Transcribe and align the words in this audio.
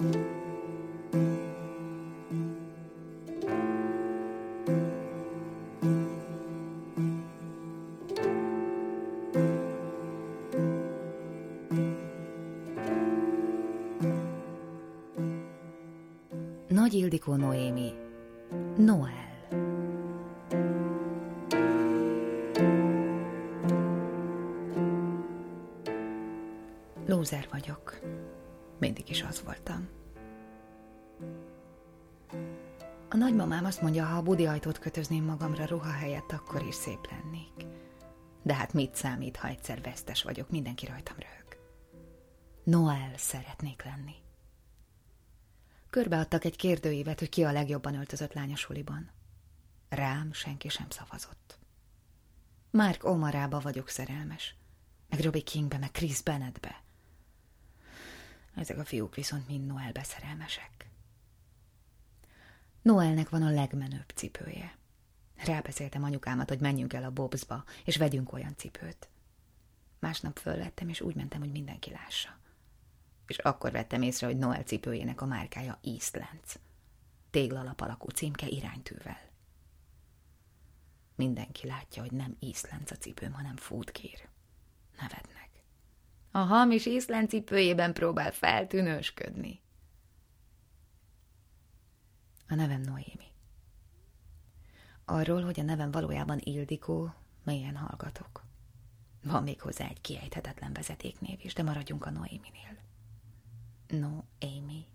Nagy 0.00 0.08
Ildikó 16.94 17.34
Noémi 17.34 17.92
Noel 18.76 19.30
Lózer 27.06 27.48
vagyok. 27.50 27.98
Mindig 28.80 29.10
is 29.10 29.22
az 29.22 29.42
voltam. 29.42 29.88
A 33.08 33.16
nagymamám 33.16 33.64
azt 33.64 33.82
mondja, 33.82 34.04
ha 34.04 34.16
a 34.16 34.22
budi 34.22 34.46
ajtót 34.46 34.78
kötözném 34.78 35.24
magamra 35.24 35.64
ruha 35.64 35.90
helyett, 35.90 36.32
akkor 36.32 36.62
is 36.62 36.74
szép 36.74 37.10
lennék. 37.10 37.66
De 38.42 38.54
hát 38.54 38.72
mit 38.72 38.94
számít, 38.94 39.36
ha 39.36 39.48
egyszer 39.48 39.80
vesztes 39.80 40.22
vagyok, 40.22 40.50
mindenki 40.50 40.86
rajtam 40.86 41.16
röhög. 41.18 41.58
Noel 42.64 43.12
szeretnék 43.16 43.84
lenni. 43.84 44.14
Körbeadtak 45.90 46.44
egy 46.44 46.56
kérdőívet, 46.56 47.18
hogy 47.18 47.28
ki 47.28 47.44
a 47.44 47.52
legjobban 47.52 47.94
öltözött 47.94 48.32
lány 48.32 48.50
a. 48.52 49.10
Rám 49.88 50.32
senki 50.32 50.68
sem 50.68 50.86
szavazott. 50.90 51.58
Mark 52.70 53.04
Omarába 53.04 53.60
vagyok 53.60 53.88
szerelmes, 53.88 54.54
meg 55.08 55.20
Robbie 55.20 55.42
Kingbe, 55.42 55.78
meg 55.78 55.90
Chris 55.90 56.22
Bennettbe. 56.22 56.82
Ezek 58.54 58.78
a 58.78 58.84
fiúk 58.84 59.14
viszont 59.14 59.48
mind 59.48 59.66
Noelbe 59.66 60.02
szerelmesek. 60.02 60.88
Noelnek 62.82 63.28
van 63.28 63.42
a 63.42 63.50
legmenőbb 63.50 64.12
cipője. 64.14 64.78
Rábeszéltem 65.36 66.02
anyukámat, 66.02 66.48
hogy 66.48 66.60
menjünk 66.60 66.92
el 66.92 67.04
a 67.04 67.10
Bobsba, 67.10 67.64
és 67.84 67.96
vegyünk 67.96 68.32
olyan 68.32 68.56
cipőt. 68.56 69.08
Másnap 69.98 70.38
fölvettem, 70.38 70.88
és 70.88 71.00
úgy 71.00 71.14
mentem, 71.14 71.40
hogy 71.40 71.50
mindenki 71.50 71.90
lássa 71.90 72.38
és 73.30 73.38
akkor 73.38 73.70
vettem 73.70 74.02
észre, 74.02 74.26
hogy 74.26 74.36
Noel 74.36 74.62
cipőjének 74.62 75.20
a 75.20 75.26
márkája 75.26 75.78
Eastlands. 75.82 76.58
Téglalap 77.30 77.80
alakú 77.80 78.08
címke 78.08 78.48
iránytűvel. 78.48 79.20
Mindenki 81.14 81.66
látja, 81.66 82.02
hogy 82.02 82.12
nem 82.12 82.36
Eastlands 82.40 82.90
a 82.90 82.96
cipőm, 82.96 83.32
hanem 83.32 83.56
Foodgear. 83.56 84.28
Nevetnek. 85.00 85.39
A 86.30 86.38
hamis 86.38 86.86
Eastland 86.86 87.28
cipőjében 87.28 87.92
próbál 87.92 88.32
feltűnősködni. 88.32 89.60
A 92.48 92.54
nevem 92.54 92.80
Noémi. 92.80 93.28
Arról, 95.04 95.42
hogy 95.42 95.60
a 95.60 95.62
nevem 95.62 95.90
valójában 95.90 96.38
Ildikó, 96.42 97.14
melyen 97.44 97.76
hallgatok. 97.76 98.44
Van 99.22 99.42
még 99.42 99.60
hozzá 99.60 99.88
egy 99.88 100.00
kiejthetetlen 100.00 100.72
vezetéknév 100.72 101.38
is, 101.42 101.54
de 101.54 101.62
maradjunk 101.62 102.06
a 102.06 102.10
Noéminél. 102.10 102.76
No, 103.86 104.22
Amy. 104.40 104.86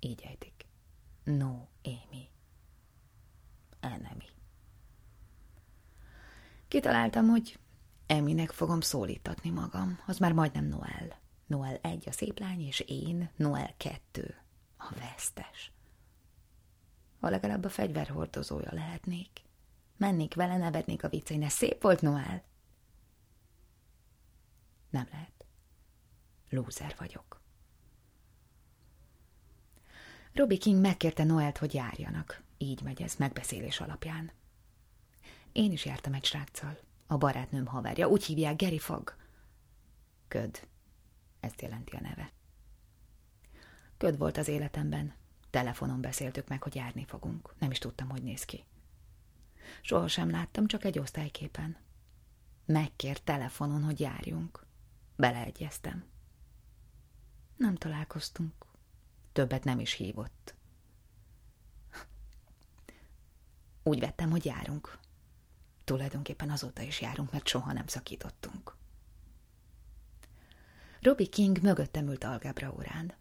Így 0.00 0.22
ejtik. 0.24 0.66
No, 1.24 1.66
Amy. 1.82 2.28
Enemy. 3.80 4.24
Kitaláltam, 6.68 7.28
hogy 7.28 7.58
Eminek 8.08 8.50
fogom 8.50 8.80
szólítatni 8.80 9.50
magam. 9.50 9.98
Az 10.06 10.18
már 10.18 10.32
majdnem 10.32 10.64
Noel. 10.64 11.18
Noel 11.46 11.76
egy 11.76 12.08
a 12.08 12.12
szép 12.12 12.38
lány, 12.38 12.60
és 12.60 12.80
én 12.80 13.30
Noel 13.36 13.74
kettő, 13.76 14.36
a 14.76 14.94
vesztes. 14.94 15.72
Ha 17.20 17.28
legalább 17.28 17.64
a 17.64 17.68
fegyverhordozója 17.68 18.68
lehetnék. 18.72 19.42
Mennék 19.96 20.34
vele, 20.34 20.56
nevetnék 20.56 21.04
a 21.04 21.08
viccein, 21.08 21.40
de 21.40 21.48
szép 21.48 21.82
volt 21.82 22.00
Noel. 22.00 22.42
Nem 24.90 25.08
lehet. 25.10 25.44
Lúzer 26.50 26.94
vagyok. 26.98 27.40
Robbie 30.32 30.58
King 30.58 30.80
megkérte 30.80 31.24
Noelt, 31.24 31.58
hogy 31.58 31.74
járjanak. 31.74 32.42
Így 32.58 32.82
megy 32.82 33.02
ez, 33.02 33.14
megbeszélés 33.14 33.80
alapján. 33.80 34.32
Én 35.52 35.72
is 35.72 35.84
jártam 35.84 36.12
egy 36.14 36.24
sráccal. 36.24 36.78
A 37.10 37.16
barátnőm 37.16 37.66
haverja. 37.66 38.08
Úgy 38.08 38.24
hívják 38.24 38.56
Gary 38.56 38.78
Fog. 38.78 39.16
Köd. 40.28 40.68
Ezt 41.40 41.62
jelenti 41.62 41.96
a 41.96 42.00
neve. 42.00 42.32
Köd 43.96 44.18
volt 44.18 44.36
az 44.36 44.48
életemben. 44.48 45.14
Telefonon 45.50 46.00
beszéltük 46.00 46.48
meg, 46.48 46.62
hogy 46.62 46.74
járni 46.74 47.04
fogunk. 47.04 47.54
Nem 47.58 47.70
is 47.70 47.78
tudtam, 47.78 48.08
hogy 48.08 48.22
néz 48.22 48.44
ki. 48.44 48.64
Soha 49.82 50.08
sem 50.08 50.30
láttam, 50.30 50.66
csak 50.66 50.84
egy 50.84 50.98
osztályképen. 50.98 51.76
Megkért 52.64 53.24
telefonon, 53.24 53.82
hogy 53.82 54.00
járjunk. 54.00 54.66
Beleegyeztem. 55.16 56.04
Nem 57.56 57.74
találkoztunk. 57.74 58.66
Többet 59.32 59.64
nem 59.64 59.80
is 59.80 59.92
hívott. 59.92 60.54
Úgy 63.82 64.00
vettem, 64.00 64.30
hogy 64.30 64.44
járunk. 64.44 64.98
Tulajdonképpen 65.88 66.50
azóta 66.50 66.82
is 66.82 67.00
járunk, 67.00 67.32
mert 67.32 67.46
soha 67.46 67.72
nem 67.72 67.86
szakítottunk. 67.86 68.76
Robbie 71.00 71.26
King 71.26 71.62
mögöttem 71.62 72.08
ült 72.08 72.24
algebra 72.24 72.72
órán. 72.76 73.14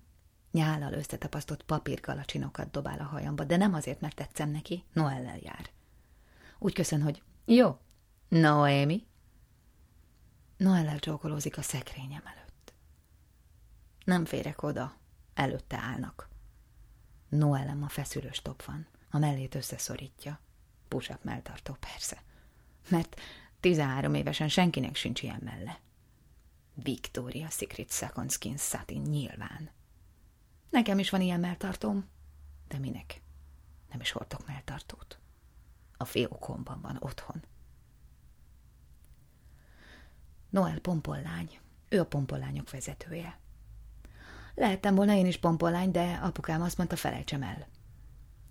Nyállal 0.51 0.93
összetapasztott 0.93 1.63
papírgalacsinokat 1.63 2.71
dobál 2.71 2.99
a 2.99 3.03
hajamba, 3.03 3.43
de 3.43 3.57
nem 3.57 3.73
azért, 3.73 4.01
mert 4.01 4.15
tetszem 4.15 4.49
neki, 4.49 4.83
Noellel 4.93 5.37
jár. 5.37 5.69
Úgy 6.59 6.73
köszön, 6.73 7.01
hogy 7.01 7.21
jó, 7.45 7.77
Noémi. 8.27 9.07
Noellel 10.57 10.99
csókolózik 10.99 11.57
a 11.57 11.61
szekrényem 11.61 12.23
előtt. 12.25 12.73
Nem 14.05 14.25
férek 14.25 14.63
oda, 14.63 14.97
Előtte 15.33 15.77
állnak. 15.77 16.29
Noelem 17.29 17.83
a 17.83 17.89
feszülős 17.89 18.41
top 18.41 18.63
van, 18.63 18.87
a 19.09 19.17
mellét 19.17 19.55
összeszorítja. 19.55 20.39
Push-up 20.87 21.23
melltartó, 21.23 21.77
persze. 21.79 22.25
Mert 22.87 23.19
13 23.59 24.13
évesen 24.13 24.49
senkinek 24.49 24.95
sincs 24.95 25.21
ilyen 25.21 25.41
melle. 25.43 25.79
Victoria 26.73 27.49
Secret 27.49 27.91
Second 27.91 28.31
Skin 28.31 28.57
Satin 28.57 29.01
nyilván. 29.01 29.69
Nekem 30.69 30.99
is 30.99 31.09
van 31.09 31.21
ilyen 31.21 31.39
melltartóm, 31.39 32.09
de 32.67 32.77
minek? 32.77 33.21
Nem 33.91 33.99
is 33.99 34.11
hordok 34.11 34.47
melltartót. 34.47 35.19
A 35.97 36.05
fiókomban 36.05 36.81
van 36.81 36.97
otthon. 36.99 37.43
Noel 40.49 40.79
pompollány. 40.79 41.59
Ő 41.89 41.99
a 41.99 42.05
pompollányok 42.05 42.69
vezetője. 42.69 43.39
Lehettem 44.55 44.95
volna 44.95 45.13
én 45.13 45.25
is 45.25 45.37
pompollány, 45.37 45.91
de 45.91 46.19
apukám 46.23 46.61
azt 46.61 46.77
mondta, 46.77 46.95
felejtsem 46.95 47.43
el. 47.43 47.67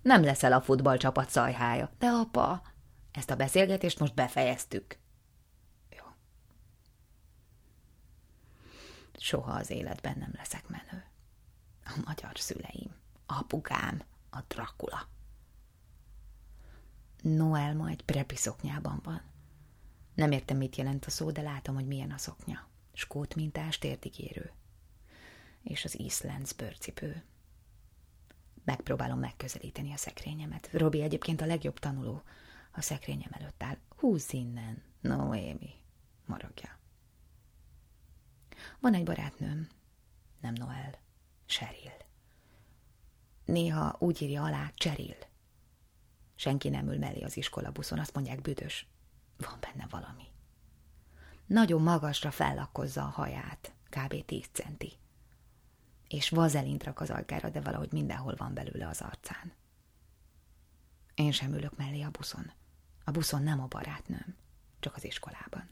Nem 0.01 0.23
leszel 0.23 0.53
a 0.53 0.61
futballcsapat 0.61 1.29
szajhája. 1.29 1.91
De 1.97 2.07
apa, 2.07 2.61
ezt 3.17 3.29
a 3.29 3.35
beszélgetést 3.35 3.99
most 3.99 4.13
befejeztük. 4.13 4.97
Jó. 5.89 6.03
Soha 9.13 9.51
az 9.51 9.69
életben 9.69 10.17
nem 10.17 10.31
leszek 10.35 10.67
menő. 10.67 11.05
A 11.85 11.99
magyar 12.05 12.39
szüleim, 12.39 12.95
apukám, 13.25 14.03
a 14.29 14.39
Dracula. 14.47 15.07
Noel 17.21 17.75
ma 17.75 17.89
egy 17.89 18.03
prepi 18.03 18.35
szoknyában 18.35 18.99
van. 19.03 19.21
Nem 20.13 20.31
értem, 20.31 20.57
mit 20.57 20.75
jelent 20.75 21.05
a 21.05 21.09
szó, 21.09 21.31
de 21.31 21.41
látom, 21.41 21.75
hogy 21.75 21.87
milyen 21.87 22.11
a 22.11 22.17
szoknya. 22.17 22.67
Skót 22.93 23.35
mintás, 23.35 23.77
térdigérő 23.77 24.51
és 25.69 25.85
az 25.85 25.99
Eastlands 25.99 26.53
bőrcipő. 26.53 27.23
Megpróbálom 28.63 29.19
megközelíteni 29.19 29.93
a 29.93 29.97
szekrényemet. 29.97 30.69
Robi 30.71 31.01
egyébként 31.01 31.41
a 31.41 31.45
legjobb 31.45 31.79
tanuló. 31.79 32.23
A 32.77 32.81
szekrényem 32.81 33.29
előtt 33.31 33.63
áll. 33.63 33.77
Húzz 33.89 34.33
innen, 34.33 34.83
Noémi. 35.01 35.69
Maragja. 36.25 36.79
Van 38.79 38.93
egy 38.93 39.03
barátnőm. 39.03 39.67
Nem 40.41 40.53
Noel. 40.53 40.93
Cheryl. 41.45 41.97
Néha 43.45 43.95
úgy 43.99 44.21
írja 44.21 44.43
alá 44.43 44.71
Cheryl. 44.75 45.17
Senki 46.35 46.69
nem 46.69 46.87
ül 46.87 46.97
mellé 46.97 47.21
az 47.21 47.37
iskolabuszon, 47.37 47.99
azt 47.99 48.13
mondják 48.13 48.41
büdös. 48.41 48.87
Van 49.37 49.57
benne 49.59 49.87
valami. 49.89 50.23
Nagyon 51.45 51.81
magasra 51.81 52.31
fellakkozza 52.31 53.03
a 53.03 53.09
haját, 53.09 53.73
kb. 53.89 54.25
10 54.25 54.49
centi 54.51 54.97
és 56.07 56.29
vazelint 56.29 56.83
rak 56.83 56.99
az 56.99 57.09
ajkára, 57.09 57.49
de 57.49 57.61
valahogy 57.61 57.91
mindenhol 57.91 58.35
van 58.35 58.53
belőle 58.53 58.87
az 58.87 59.01
arcán. 59.01 59.53
Én 61.15 61.31
sem 61.31 61.53
ülök 61.53 61.77
mellé 61.77 62.01
a 62.01 62.09
buszon. 62.09 62.51
A 63.07 63.11
buszon 63.11 63.43
nem 63.43 63.61
a 63.61 63.67
barátnőm, 63.67 64.35
csak 64.79 64.95
az 64.95 65.03
iskolában. 65.03 65.69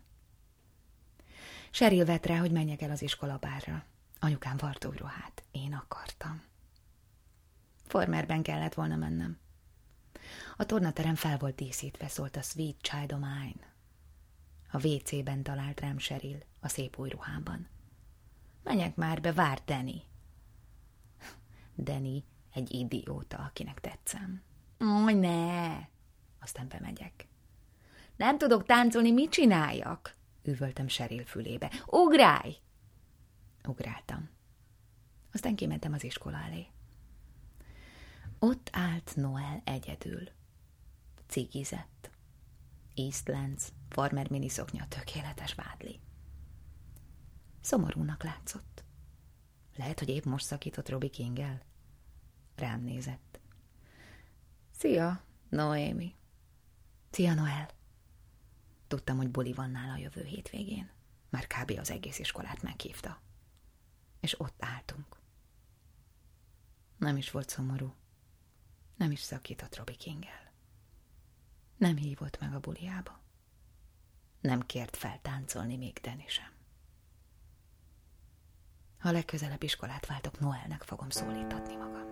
Seril 1.72 2.06
vett 2.06 2.26
rá, 2.26 2.38
hogy 2.40 2.52
menjek 2.52 2.82
el 2.82 2.92
az 2.92 3.02
iskolabárra. 3.02 3.86
Anyukám 4.20 4.58
vartóruhát. 4.58 5.44
Én 5.52 5.74
akartam. 5.74 6.44
Formerben 7.88 8.42
kellett 8.42 8.74
volna 8.74 8.96
mennem. 8.96 9.38
A 10.58 10.66
tornaterem 10.66 11.16
fel 11.16 11.38
volt 11.38 11.56
díszítve, 11.56 12.08
szólt 12.08 12.36
a 12.36 12.42
Sweet 12.42 12.82
Child 12.82 13.14
of 13.14 13.20
Mine. 13.20 13.74
A 14.72 14.88
WC-ben 14.88 15.44
talált 15.44 15.80
rám 15.80 15.98
Cheryl, 15.98 16.40
a 16.60 16.68
szép 16.68 16.98
új 16.98 17.10
ruhában. 17.10 17.68
Menjek 18.64 18.96
már 18.96 19.22
be, 19.22 19.34
vár 19.34 19.62
Danny. 19.66 20.04
Danny 21.78 22.24
egy 22.54 22.72
idióta, 22.72 23.38
akinek 23.38 23.80
tetszem. 23.80 24.44
Ó, 24.80 25.10
ne! 25.10 25.94
Aztán 26.46 26.68
bemegyek. 26.68 27.28
Nem 28.16 28.38
tudok 28.38 28.66
táncolni, 28.66 29.12
mit 29.12 29.30
csináljak? 29.32 30.16
Üvöltem 30.44 30.88
Cheryl 30.88 31.26
fülébe. 31.26 31.72
Ugrálj! 31.86 32.58
Ugráltam. 33.68 34.30
Aztán 35.34 35.56
kimentem 35.56 35.94
az 35.94 36.04
iskola 36.04 36.38
elé. 36.38 36.68
Ott 38.40 38.70
állt 38.72 39.16
Noel 39.16 39.62
egyedül. 39.64 40.30
Cigizett. 41.28 42.10
Eastlands, 42.96 43.64
farmer 43.90 44.30
miniszoknya, 44.30 44.88
tökéletes 44.88 45.54
vádli. 45.54 46.00
Szomorúnak 47.62 48.24
látszott. 48.24 48.84
Lehet, 49.76 50.00
hogy 50.00 50.10
épp 50.10 50.24
most 50.24 50.46
szakított 50.46 50.90
Robi 50.90 51.10
Kingel? 51.10 51.62
Rám 52.56 52.82
nézett. 52.82 53.40
Szia, 54.72 55.24
Noémi. 55.50 56.16
Szia, 57.16 57.34
Noel. 57.34 57.70
Tudtam, 58.88 59.18
hogy 59.18 59.30
buli 59.30 59.54
van 59.54 59.72
nála 59.72 59.94
a 59.94 59.98
jövő 59.98 60.24
hétvégén. 60.24 60.90
Már 61.30 61.48
kb. 61.48 61.78
az 61.80 61.92
egész 61.92 62.20
iskolát 62.20 62.62
meghívta. 62.62 63.22
És 64.20 64.40
ott 64.40 64.56
álltunk. 64.60 65.18
Nem 66.98 67.18
is 67.18 67.32
volt 67.32 67.50
szomorú. 67.50 67.94
Nem 68.96 69.12
is 69.12 69.20
szakított 69.20 69.76
Robi 69.76 69.96
Kingel. 69.96 70.52
Nem 71.78 71.96
hívott 71.96 72.40
meg 72.40 72.54
a 72.54 72.60
buliába. 72.60 73.20
Nem 74.42 74.66
kért 74.66 74.98
fel 74.98 75.20
táncolni 75.22 75.78
még 75.78 76.00
Deni 76.02 76.26
sem. 76.28 76.52
Ha 79.00 79.12
legközelebb 79.12 79.64
iskolát 79.64 80.06
váltok, 80.06 80.40
Noelnek 80.40 80.84
fogom 80.84 81.10
szólítatni 81.10 81.76
magam. 81.76 82.06